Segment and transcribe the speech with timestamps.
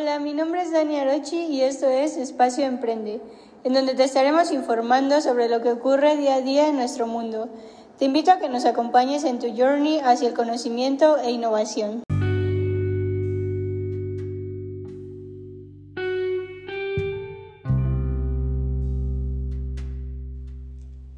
[0.00, 3.20] Hola, mi nombre es Dani Arochi y esto es Espacio Emprende,
[3.64, 7.50] en donde te estaremos informando sobre lo que ocurre día a día en nuestro mundo.
[7.98, 12.02] Te invito a que nos acompañes en tu journey hacia el conocimiento e innovación.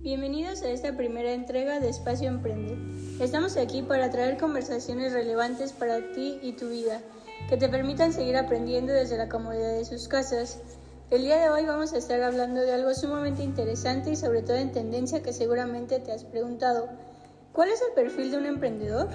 [0.00, 2.76] Bienvenidos a esta primera entrega de Espacio Emprende.
[3.20, 7.00] Estamos aquí para traer conversaciones relevantes para ti y tu vida,
[7.48, 10.60] que te permitan seguir aprendiendo desde la comodidad de sus casas.
[11.10, 14.56] El día de hoy vamos a estar hablando de algo sumamente interesante y sobre todo
[14.56, 16.88] en tendencia que seguramente te has preguntado.
[17.52, 19.08] ¿Cuál es el perfil de un emprendedor?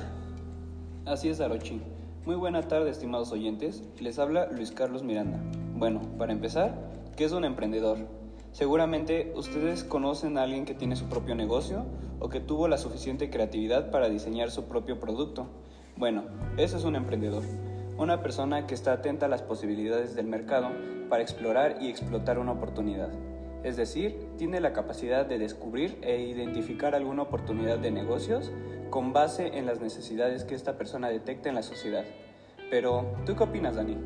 [1.06, 1.82] Así es, Arochi.
[2.26, 3.82] Muy buena tarde, estimados oyentes.
[4.00, 5.40] Les habla Luis Carlos Miranda.
[5.76, 6.76] Bueno, para empezar,
[7.16, 7.98] ¿qué es un emprendedor?
[8.52, 11.86] Seguramente ustedes conocen a alguien que tiene su propio negocio
[12.20, 15.48] o que tuvo la suficiente creatividad para diseñar su propio producto.
[15.96, 16.26] Bueno,
[16.58, 17.44] eso es un emprendedor.
[17.98, 20.70] Una persona que está atenta a las posibilidades del mercado
[21.10, 23.10] para explorar y explotar una oportunidad.
[23.64, 28.52] Es decir, tiene la capacidad de descubrir e identificar alguna oportunidad de negocios
[28.92, 32.06] con base en las necesidades que esta persona detecta en la sociedad.
[32.70, 33.98] Pero, ¿tú qué opinas, Dani?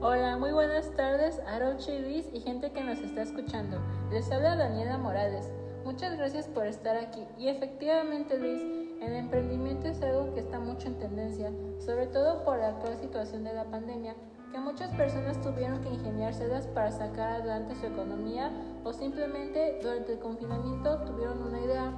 [0.00, 3.78] Hola, muy buenas tardes a Roche Luis y gente que nos está escuchando.
[4.10, 5.52] Les habla Daniela Morales.
[5.84, 7.24] Muchas gracias por estar aquí.
[7.38, 8.60] Y efectivamente, Luis,
[9.00, 13.44] el emprendimiento es algo que está mucho en tendencia, sobre todo por la actual situación
[13.44, 14.14] de la pandemia,
[14.52, 18.50] que muchas personas tuvieron que ingeniárselas para sacar adelante su economía
[18.84, 21.92] o simplemente durante el confinamiento tuvieron una idea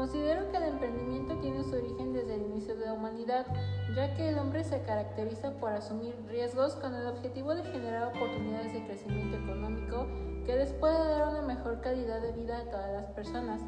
[0.00, 3.46] Considero que el emprendimiento tiene su origen desde el inicio de la humanidad,
[3.94, 8.72] ya que el hombre se caracteriza por asumir riesgos con el objetivo de generar oportunidades
[8.72, 10.06] de crecimiento económico
[10.46, 13.60] que les pueda dar una mejor calidad de vida a todas las personas.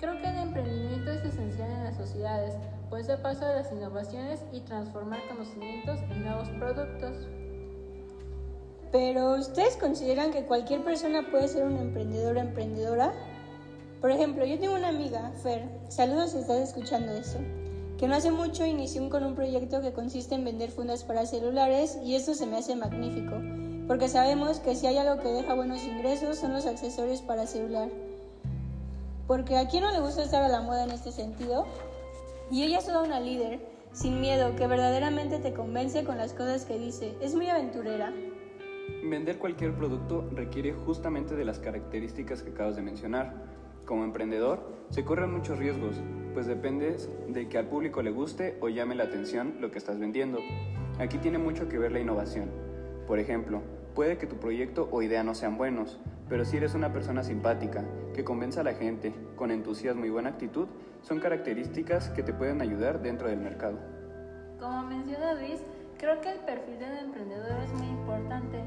[0.00, 2.54] Creo que el emprendimiento es esencial en las sociedades,
[2.88, 7.16] pues da paso a las innovaciones y transformar conocimientos en nuevos productos.
[8.92, 13.12] Pero, ¿ustedes consideran que cualquier persona puede ser un emprendedor o emprendedora?
[14.00, 17.38] Por ejemplo, yo tengo una amiga, Fer, saludos si estás escuchando eso,
[17.98, 21.98] que no hace mucho inició con un proyecto que consiste en vender fundas para celulares
[22.04, 23.34] y esto se me hace magnífico,
[23.88, 27.88] porque sabemos que si hay algo que deja buenos ingresos son los accesorios para celular.
[29.26, 31.66] Porque a quién no le gusta estar a la moda en este sentido?
[32.50, 33.60] Y ella es toda una líder,
[33.92, 37.16] sin miedo, que verdaderamente te convence con las cosas que dice.
[37.20, 38.12] Es muy aventurera.
[39.02, 43.34] Vender cualquier producto requiere justamente de las características que acabas de mencionar
[43.84, 44.60] como emprendedor,
[44.90, 45.96] se corren muchos riesgos,
[46.34, 49.98] pues dependes de que al público le guste o llame la atención lo que estás
[49.98, 50.38] vendiendo.
[50.98, 52.50] Aquí tiene mucho que ver la innovación.
[53.06, 53.62] Por ejemplo,
[53.94, 57.84] puede que tu proyecto o idea no sean buenos, pero si eres una persona simpática,
[58.14, 60.68] que convence a la gente, con entusiasmo y buena actitud,
[61.02, 63.78] son características que te pueden ayudar dentro del mercado.
[64.58, 65.60] Como menciona Luis,
[65.98, 68.62] creo que el perfil del emprendedor es muy importante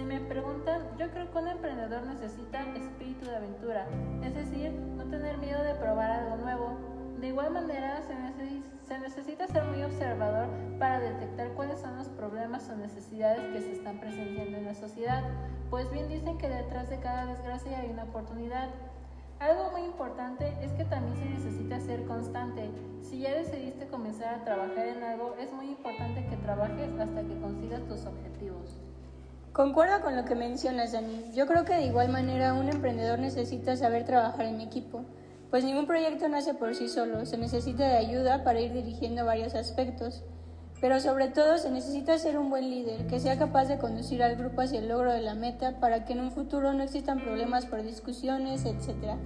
[0.00, 3.86] si me preguntan, yo creo que un emprendedor necesita espíritu de aventura,
[4.24, 6.78] es decir, no tener miedo de probar algo nuevo.
[7.20, 9.59] De igual manera, se, necesita ser
[9.90, 14.74] observador para detectar cuáles son los problemas o necesidades que se están presentando en la
[14.74, 15.24] sociedad,
[15.68, 18.68] pues bien dicen que detrás de cada desgracia hay una oportunidad.
[19.40, 22.70] Algo muy importante es que también se necesita ser constante.
[23.02, 27.40] Si ya decidiste comenzar a trabajar en algo, es muy importante que trabajes hasta que
[27.40, 28.80] consigas tus objetivos.
[29.52, 31.32] Concuerdo con lo que mencionas, Dani.
[31.34, 35.04] Yo creo que de igual manera un emprendedor necesita saber trabajar en equipo,
[35.50, 39.54] pues ningún proyecto nace por sí solo, se necesita de ayuda para ir dirigiendo varios
[39.54, 40.22] aspectos.
[40.80, 44.36] Pero sobre todo se necesita ser un buen líder, que sea capaz de conducir al
[44.36, 47.66] grupo hacia el logro de la meta para que en un futuro no existan problemas
[47.66, 49.16] por discusiones, etc.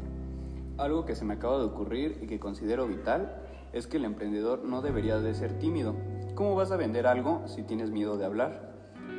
[0.79, 3.37] Algo que se me acaba de ocurrir y que considero vital
[3.73, 5.95] es que el emprendedor no debería de ser tímido.
[6.34, 8.73] ¿Cómo vas a vender algo si tienes miedo de hablar?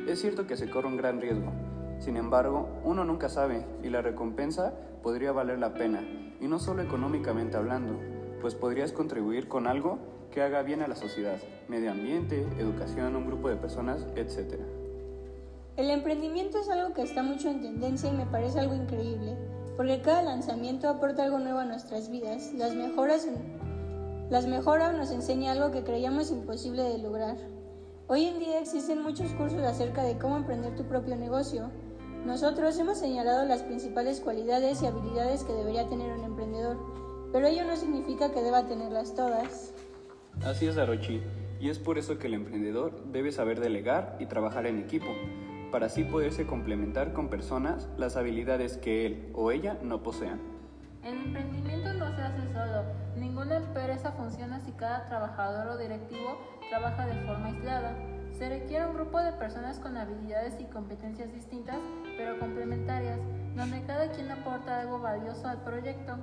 [0.06, 1.52] Es cierto que se corre un gran riesgo,
[1.98, 6.02] sin embargo, uno nunca sabe y la recompensa podría valer la pena,
[6.40, 7.98] y no solo económicamente hablando,
[8.40, 9.98] pues podrías contribuir con algo
[10.30, 11.38] que haga bien a la sociedad,
[11.68, 14.60] medio ambiente, educación, un grupo de personas, etc.
[15.76, 19.36] El emprendimiento es algo que está mucho en tendencia y me parece algo increíble,
[19.76, 23.26] porque cada lanzamiento aporta algo nuevo a nuestras vidas, las mejoras,
[24.30, 27.36] las mejora nos enseña algo que creíamos imposible de lograr.
[28.08, 31.70] Hoy en día existen muchos cursos acerca de cómo emprender tu propio negocio.
[32.26, 36.76] Nosotros hemos señalado las principales cualidades y habilidades que debería tener un emprendedor,
[37.32, 39.72] pero ello no significa que deba tenerlas todas.
[40.44, 41.22] Así es, Arochi,
[41.60, 45.06] y es por eso que el emprendedor debe saber delegar y trabajar en equipo,
[45.70, 50.40] para así poderse complementar con personas las habilidades que él o ella no posean.
[51.04, 51.22] El
[54.06, 56.38] empresa funciona si cada trabajador o directivo
[56.68, 57.94] trabaja de forma aislada.
[58.38, 61.78] Se requiere un grupo de personas con habilidades y competencias distintas,
[62.16, 63.18] pero complementarias,
[63.56, 66.16] donde cada quien aporta algo valioso al proyecto.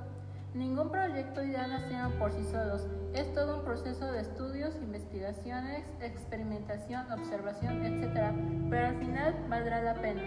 [0.54, 7.12] Ningún proyecto ideal nacieron por sí solos, es todo un proceso de estudios, investigaciones, experimentación,
[7.12, 8.32] observación, etc.
[8.70, 10.22] Pero al final valdrá la pena.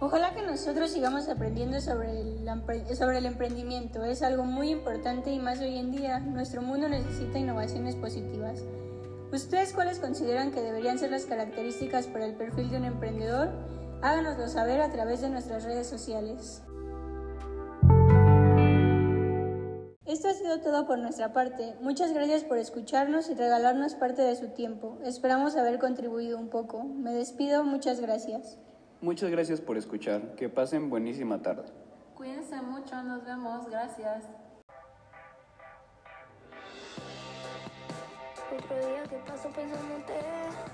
[0.00, 4.04] Ojalá que nosotros sigamos aprendiendo sobre el, sobre el emprendimiento.
[4.04, 6.20] Es algo muy importante y más hoy en día.
[6.20, 8.62] Nuestro mundo necesita innovaciones positivas.
[9.32, 13.50] ¿Ustedes cuáles consideran que deberían ser las características para el perfil de un emprendedor?
[14.00, 16.62] Háganoslo saber a través de nuestras redes sociales.
[20.06, 21.74] Esto ha sido todo por nuestra parte.
[21.80, 24.96] Muchas gracias por escucharnos y regalarnos parte de su tiempo.
[25.04, 26.84] Esperamos haber contribuido un poco.
[26.84, 28.58] Me despido, muchas gracias.
[29.00, 30.34] Muchas gracias por escuchar.
[30.34, 31.64] Que pasen buenísima tarde.
[32.16, 33.68] Cuídense mucho, nos vemos.
[33.70, 34.24] Gracias.
[38.50, 40.14] Otro día que paso pensándote